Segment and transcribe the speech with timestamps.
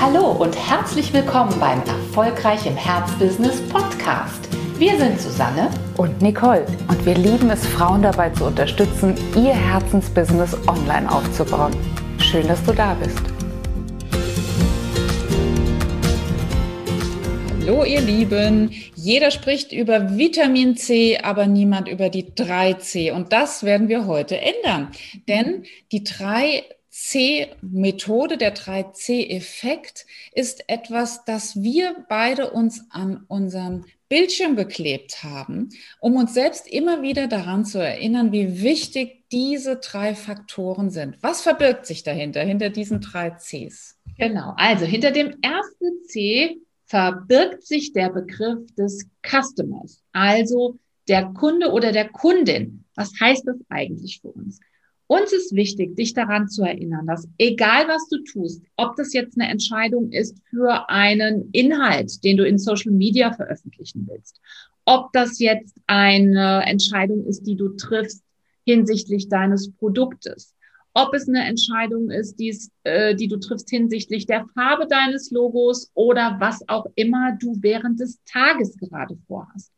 [0.00, 4.48] Hallo und herzlich willkommen beim Erfolgreich im Herzbusiness Podcast.
[4.78, 10.56] Wir sind Susanne und Nicole und wir lieben es, Frauen dabei zu unterstützen, ihr Herzensbusiness
[10.68, 11.72] online aufzubauen.
[12.20, 13.18] Schön, dass du da bist.
[17.60, 23.64] Hallo ihr Lieben, jeder spricht über Vitamin C, aber niemand über die 3C und das
[23.64, 24.92] werden wir heute ändern,
[25.26, 26.62] denn die 3
[27.00, 35.68] C-Methode, der 3C-Effekt, ist etwas, das wir beide uns an unserem Bildschirm beklebt haben,
[36.00, 41.16] um uns selbst immer wieder daran zu erinnern, wie wichtig diese drei Faktoren sind.
[41.20, 43.96] Was verbirgt sich dahinter, hinter diesen drei Cs?
[44.18, 51.70] Genau, also hinter dem ersten C verbirgt sich der Begriff des Customers, also der Kunde
[51.70, 52.84] oder der Kundin.
[52.96, 54.58] Was heißt das eigentlich für uns?
[55.08, 59.40] Uns ist wichtig, dich daran zu erinnern, dass egal was du tust, ob das jetzt
[59.40, 64.38] eine Entscheidung ist für einen Inhalt, den du in Social Media veröffentlichen willst,
[64.84, 68.22] ob das jetzt eine Entscheidung ist, die du triffst
[68.66, 70.54] hinsichtlich deines Produktes,
[70.92, 75.90] ob es eine Entscheidung ist, die's, äh, die du triffst hinsichtlich der Farbe deines Logos
[75.94, 79.72] oder was auch immer du während des Tages gerade vorhast.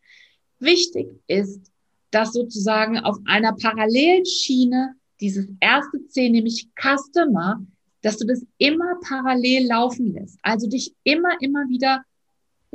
[0.59, 1.71] Wichtig ist,
[2.11, 7.65] dass sozusagen auf einer Parallelschiene dieses erste C, nämlich Customer,
[8.03, 10.39] dass du das immer parallel laufen lässt.
[10.43, 12.03] Also dich immer, immer wieder,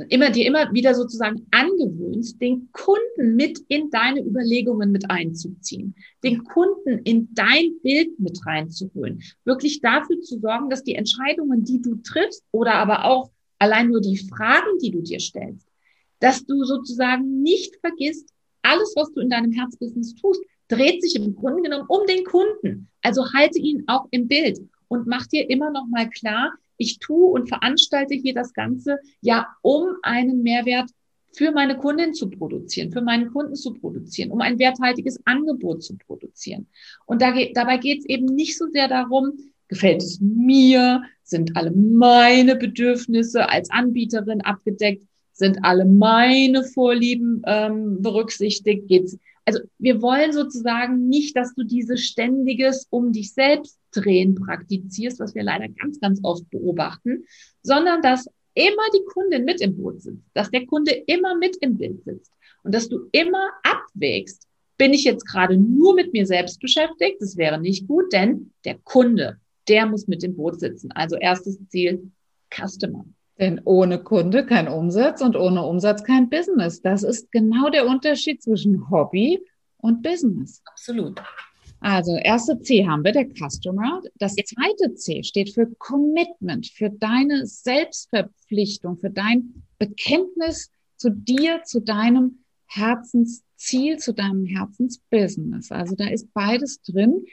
[0.08, 6.44] immer dir immer wieder sozusagen angewöhnst, den Kunden mit in deine Überlegungen mit einzuziehen, den
[6.44, 11.96] Kunden in dein Bild mit reinzuholen, wirklich dafür zu sorgen, dass die Entscheidungen, die du
[11.96, 15.66] triffst oder aber auch allein nur die Fragen, die du dir stellst,
[16.20, 18.28] dass du sozusagen nicht vergisst,
[18.62, 22.88] alles, was du in deinem Herzbusiness tust, dreht sich im Grunde genommen um den Kunden.
[23.02, 27.30] Also halte ihn auch im Bild und mach dir immer noch mal klar, ich tue
[27.30, 30.90] und veranstalte hier das Ganze ja, um einen Mehrwert
[31.32, 35.96] für meine Kundin zu produzieren, für meinen Kunden zu produzieren, um ein werthaltiges Angebot zu
[35.96, 36.66] produzieren.
[37.04, 39.32] Und da, dabei geht es eben nicht so sehr darum,
[39.68, 48.00] gefällt es mir, sind alle meine Bedürfnisse als Anbieterin abgedeckt, sind alle meine Vorlieben ähm,
[48.00, 54.34] berücksichtigt, geht's also wir wollen sozusagen nicht, dass du dieses ständiges um dich selbst drehen
[54.34, 57.24] praktizierst, was wir leider ganz, ganz oft beobachten,
[57.62, 61.76] sondern dass immer die Kundin mit im Boot sitzt, dass der Kunde immer mit im
[61.76, 62.32] Bild sitzt
[62.64, 64.48] und dass du immer abwägst,
[64.78, 67.16] bin ich jetzt gerade nur mit mir selbst beschäftigt?
[67.20, 70.90] Das wäre nicht gut, denn der Kunde, der muss mit im Boot sitzen.
[70.92, 72.10] Also erstes Ziel,
[72.50, 73.06] Customer.
[73.38, 76.80] Denn ohne Kunde kein Umsatz und ohne Umsatz kein Business.
[76.80, 79.40] Das ist genau der Unterschied zwischen Hobby
[79.78, 80.62] und Business.
[80.64, 81.20] Absolut.
[81.80, 84.02] Also, erste C haben wir, der Customer.
[84.18, 91.80] Das zweite C steht für Commitment, für deine Selbstverpflichtung, für dein Bekenntnis zu dir, zu
[91.80, 95.70] deinem Herzensziel, zu deinem Herzensbusiness.
[95.70, 97.26] Also, da ist beides drin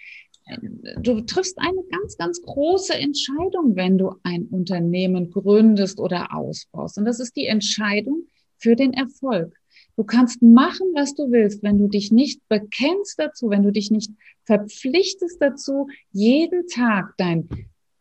[1.01, 6.97] du triffst eine ganz, ganz große Entscheidung, wenn du ein Unternehmen gründest oder ausbaust.
[6.97, 8.27] Und das ist die Entscheidung
[8.57, 9.55] für den Erfolg.
[9.95, 13.91] Du kannst machen, was du willst, wenn du dich nicht bekennst dazu, wenn du dich
[13.91, 14.11] nicht
[14.45, 17.47] verpflichtest dazu, jeden Tag dein,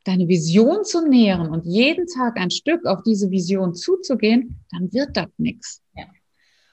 [0.05, 5.17] deine Vision zu nähren und jeden Tag ein Stück auf diese Vision zuzugehen, dann wird
[5.17, 5.83] das nichts.
[5.95, 6.07] Ja.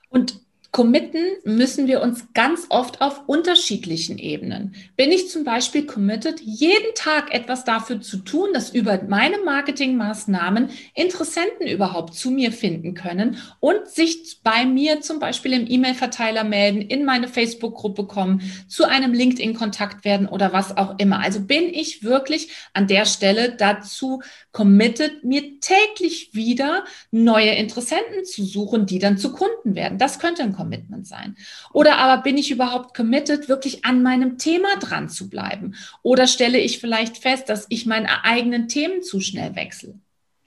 [0.09, 0.41] Und
[0.71, 4.75] Committen müssen wir uns ganz oft auf unterschiedlichen Ebenen.
[4.95, 10.69] Bin ich zum Beispiel committed, jeden Tag etwas dafür zu tun, dass über meine Marketingmaßnahmen
[10.93, 16.81] Interessenten überhaupt zu mir finden können und sich bei mir zum Beispiel im E-Mail-Verteiler melden,
[16.81, 21.19] in meine Facebook-Gruppe kommen, zu einem LinkedIn-Kontakt werden oder was auch immer.
[21.19, 24.21] Also bin ich wirklich an der Stelle dazu
[24.51, 29.97] committed, mir täglich wieder neue Interessenten zu suchen, die dann zu Kunden werden.
[29.97, 31.37] Das könnte ein Commitment sein.
[31.71, 35.75] Oder aber bin ich überhaupt committed, wirklich an meinem Thema dran zu bleiben?
[36.01, 39.95] Oder stelle ich vielleicht fest, dass ich meine eigenen Themen zu schnell wechsle?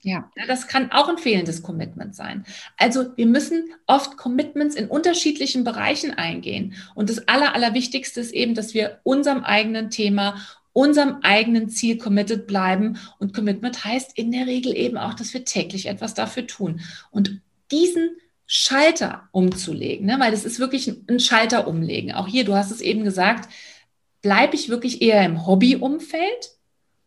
[0.02, 0.30] Ja.
[0.36, 0.46] ja.
[0.46, 2.44] Das kann auch ein fehlendes Commitment sein.
[2.76, 6.74] Also wir müssen oft Commitments in unterschiedlichen Bereichen eingehen.
[6.94, 10.36] Und das Aller, Allerwichtigste ist eben, dass wir unserem eigenen Thema,
[10.74, 12.98] unserem eigenen Ziel committed bleiben.
[13.18, 16.80] Und Commitment heißt in der Regel eben auch, dass wir täglich etwas dafür tun.
[17.10, 18.10] Und diesen
[18.46, 20.16] Schalter umzulegen, ne?
[20.18, 22.12] weil das ist wirklich ein, ein Schalter umlegen.
[22.12, 23.48] Auch hier, du hast es eben gesagt,
[24.20, 26.50] bleibe ich wirklich eher im Hobbyumfeld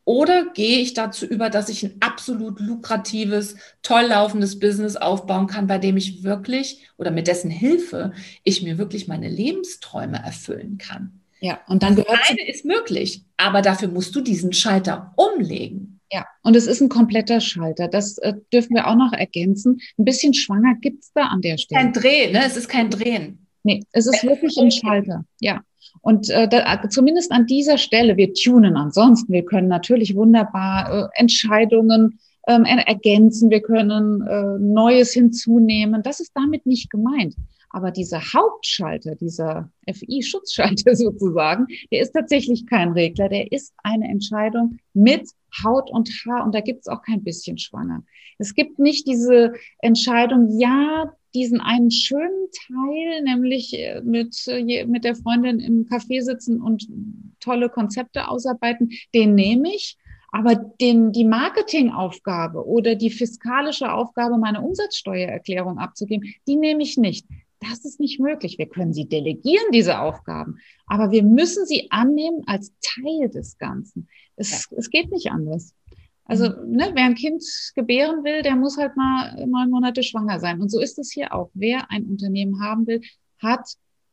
[0.06, 5.66] oder gehe ich dazu über, dass ich ein absolut lukratives, toll laufendes Business aufbauen kann,
[5.66, 11.22] bei dem ich wirklich oder mit dessen Hilfe ich mir wirklich meine Lebensträume erfüllen kann.
[11.40, 15.95] Ja, und dann gehört eine ist möglich, aber dafür musst du diesen Schalter umlegen.
[16.12, 17.88] Ja, und es ist ein kompletter Schalter.
[17.88, 19.80] Das äh, dürfen wir auch noch ergänzen.
[19.98, 21.82] Ein bisschen schwanger gibt's da an der Stelle.
[21.82, 22.44] Kein Drehen, ne?
[22.46, 23.48] Es ist kein Drehen.
[23.64, 25.26] Nee, es ist wirklich ein Schalter.
[25.40, 25.62] Ja.
[26.02, 31.20] Und äh, da, zumindest an dieser Stelle, wir tunen ansonsten, wir können natürlich wunderbar äh,
[31.20, 36.04] Entscheidungen ähm, ergänzen, wir können äh, Neues hinzunehmen.
[36.04, 37.36] Das ist damit nicht gemeint.
[37.70, 44.78] Aber dieser Hauptschalter, dieser FI-Schutzschalter sozusagen, der ist tatsächlich kein Regler, der ist eine Entscheidung
[44.94, 45.30] mit
[45.64, 48.04] Haut und Haar und da gibt es auch kein bisschen schwanger.
[48.38, 55.04] Es gibt nicht diese Entscheidung, ja, diesen einen schönen Teil, nämlich äh, mit, äh, mit
[55.04, 56.88] der Freundin im Café sitzen und
[57.40, 59.98] tolle Konzepte ausarbeiten, den nehme ich.
[60.32, 67.26] Aber den, die Marketingaufgabe oder die fiskalische Aufgabe, meine Umsatzsteuererklärung abzugeben, die nehme ich nicht.
[67.70, 68.58] Das ist nicht möglich.
[68.58, 74.08] Wir können sie delegieren, diese Aufgaben, aber wir müssen sie annehmen als Teil des Ganzen.
[74.36, 74.78] Es, ja.
[74.78, 75.74] es geht nicht anders.
[76.26, 76.76] Also, mhm.
[76.76, 77.44] ne, wer ein Kind
[77.76, 80.62] gebären will, der muss halt mal neun Monate schwanger sein.
[80.62, 81.50] Und so ist es hier auch.
[81.54, 83.02] Wer ein Unternehmen haben will,
[83.40, 83.68] hat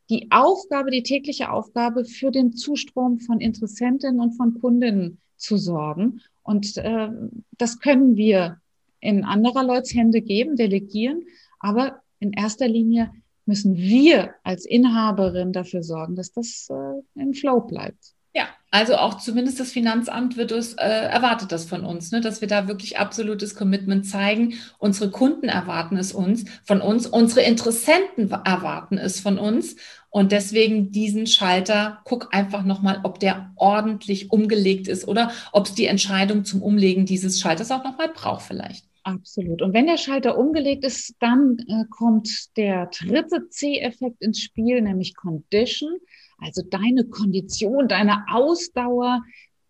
[0.09, 6.21] die Aufgabe, die tägliche Aufgabe, für den Zustrom von Interessentinnen und von Kundinnen zu sorgen.
[6.43, 7.09] Und äh,
[7.57, 8.59] das können wir
[8.99, 11.23] in anderer Leuts Hände geben, delegieren.
[11.59, 13.11] Aber in erster Linie
[13.45, 18.13] müssen wir als Inhaberin dafür sorgen, dass das äh, im Flow bleibt.
[18.35, 22.41] Ja, also auch zumindest das Finanzamt wird es, äh, erwartet das von uns, ne, dass
[22.41, 24.55] wir da wirklich absolutes Commitment zeigen.
[24.79, 29.75] Unsere Kunden erwarten es uns von uns, unsere Interessenten erwarten es von uns.
[30.09, 35.75] Und deswegen diesen Schalter, guck einfach nochmal, ob der ordentlich umgelegt ist oder ob es
[35.75, 38.85] die Entscheidung zum Umlegen dieses Schalters auch nochmal braucht vielleicht.
[39.03, 39.61] Absolut.
[39.61, 45.15] Und wenn der Schalter umgelegt ist, dann äh, kommt der dritte C-Effekt ins Spiel, nämlich
[45.15, 45.97] Condition,
[46.37, 49.21] also deine Kondition, deine Ausdauer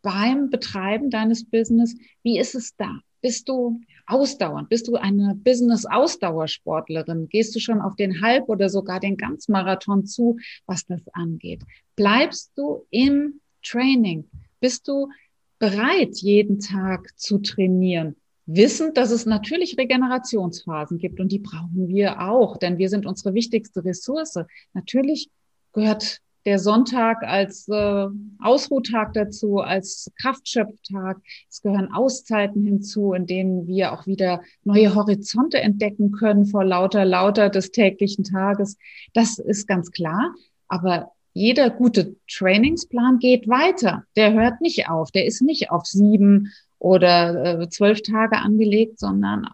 [0.04, 1.96] beim Betreiben deines Business.
[2.22, 3.00] Wie ist es da?
[3.22, 4.70] Bist du ausdauernd?
[4.70, 7.30] Bist du eine Business-Ausdauersportlerin?
[7.30, 10.38] Gehst du schon auf den Halb- oder sogar den Ganzmarathon zu,
[10.68, 11.64] was das angeht?
[11.96, 14.30] Bleibst du im Training?
[14.60, 15.10] Bist du
[15.58, 18.18] bereit, jeden Tag zu trainieren?
[18.45, 23.34] Wissend, dass es natürlich Regenerationsphasen gibt und die brauchen wir auch, denn wir sind unsere
[23.34, 24.40] wichtigste Ressource.
[24.74, 25.30] Natürlich
[25.72, 28.07] gehört der Sonntag als äh,
[28.40, 31.22] Ausruhtag dazu, als Kraftschöpftag.
[31.50, 37.06] Es gehören Auszeiten hinzu, in denen wir auch wieder neue Horizonte entdecken können vor lauter,
[37.06, 38.78] lauter des täglichen Tages.
[39.13, 40.34] Das ist ganz klar.
[40.68, 44.04] Aber jeder gute Trainingsplan geht weiter.
[44.16, 45.12] Der hört nicht auf.
[45.12, 46.51] Der ist nicht auf sieben
[46.84, 49.48] oder äh, zwölf Tage angelegt, sondern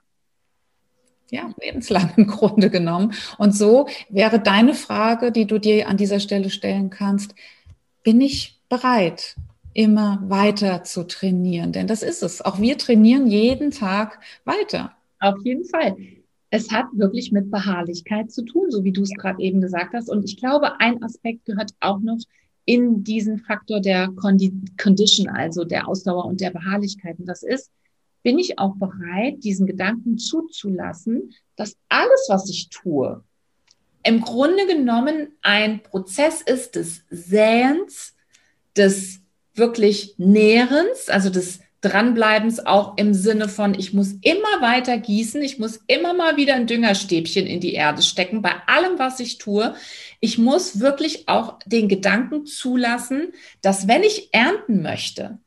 [1.30, 3.14] ja, lebenslang im Grunde genommen.
[3.38, 7.36] Und so wäre deine Frage, die du dir an dieser Stelle stellen kannst,
[8.04, 9.36] bin ich bereit,
[9.76, 11.72] immer weiter zu trainieren?
[11.72, 12.44] Denn das ist es.
[12.44, 14.94] Auch wir trainieren jeden Tag weiter.
[15.20, 15.98] Auf jeden Fall.
[16.50, 20.10] Es hat wirklich mit Beharrlichkeit zu tun, so wie du es gerade eben gesagt hast.
[20.10, 22.18] Und ich glaube, ein Aspekt gehört auch noch
[22.70, 24.10] in diesen Faktor der
[24.78, 27.18] Condition, also der Ausdauer und der Beharrlichkeit.
[27.18, 27.72] Und das ist,
[28.22, 33.24] bin ich auch bereit, diesen Gedanken zuzulassen, dass alles, was ich tue,
[34.04, 38.14] im Grunde genommen ein Prozess ist des Säens,
[38.78, 39.22] des
[39.56, 45.60] wirklich Nährens, also des Dranbleibens auch im Sinne von, ich muss immer weiter gießen, ich
[45.60, 49.74] muss immer mal wieder ein Düngerstäbchen in die Erde stecken, bei allem, was ich tue.
[50.20, 53.32] Ich muss wirklich auch den Gedanken zulassen,
[53.62, 55.40] dass wenn ich ernten möchte,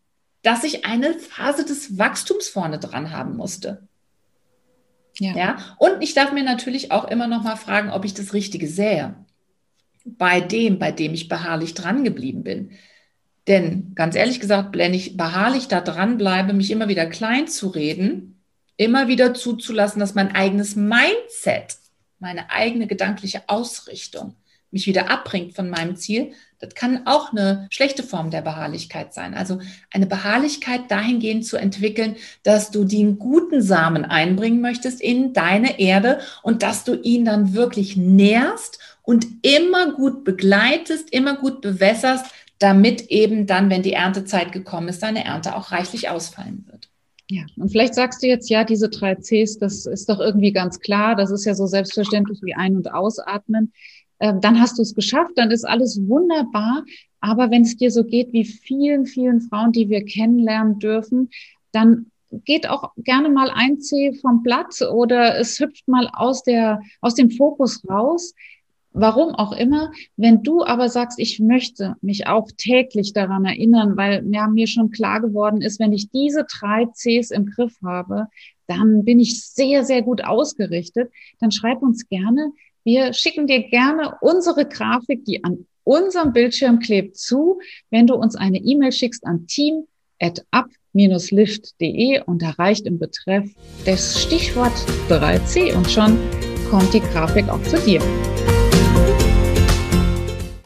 [0.43, 3.87] dass ich eine Phase des Wachstums vorne dran haben musste.
[5.19, 5.37] Ja.
[5.37, 5.77] ja.
[5.79, 9.15] Und ich darf mir natürlich auch immer noch mal fragen, ob ich das Richtige sähe.
[10.05, 12.73] Bei dem, bei dem ich beharrlich dran geblieben bin.
[13.49, 17.69] Denn ganz ehrlich gesagt, wenn ich beharrlich da dran bleibe, mich immer wieder klein zu
[17.69, 18.41] reden,
[18.77, 21.77] immer wieder zuzulassen, dass mein eigenes Mindset,
[22.19, 24.37] meine eigene gedankliche Ausrichtung
[24.71, 26.33] mich wieder abbringt von meinem Ziel,
[26.63, 29.35] das kann auch eine schlechte Form der Beharrlichkeit sein.
[29.35, 29.59] Also
[29.91, 36.21] eine Beharrlichkeit dahingehend zu entwickeln, dass du den guten Samen einbringen möchtest in deine Erde
[36.43, 42.27] und dass du ihn dann wirklich nährst und immer gut begleitest, immer gut bewässerst,
[42.63, 46.89] damit eben dann, wenn die Erntezeit gekommen ist, deine Ernte auch reichlich ausfallen wird.
[47.31, 50.81] Ja, und vielleicht sagst du jetzt, ja, diese drei Cs, das ist doch irgendwie ganz
[50.81, 53.73] klar, das ist ja so selbstverständlich wie Ein- und Ausatmen.
[54.21, 56.85] Ähm, dann hast du es geschafft, dann ist alles wunderbar.
[57.21, 61.31] Aber wenn es dir so geht wie vielen, vielen Frauen, die wir kennenlernen dürfen,
[61.73, 62.07] dann
[62.45, 67.15] geht auch gerne mal ein C vom Blatt oder es hüpft mal aus der, aus
[67.15, 68.35] dem Fokus raus
[68.93, 69.93] warum auch immer.
[70.17, 74.91] Wenn du aber sagst, ich möchte mich auch täglich daran erinnern, weil ja, mir schon
[74.91, 78.29] klar geworden ist, wenn ich diese drei Cs im Griff habe,
[78.67, 81.11] dann bin ich sehr, sehr gut ausgerichtet.
[81.41, 82.53] Dann schreib uns gerne.
[82.85, 88.37] Wir schicken dir gerne unsere Grafik, die an unserem Bildschirm klebt, zu, wenn du uns
[88.37, 89.85] eine E-Mail schickst an team
[90.21, 93.51] at up-lift.de und erreicht im Betreff
[93.85, 94.73] das Stichwort
[95.09, 96.17] 3C und schon
[96.71, 98.01] kommt die Grafik auch zu dir.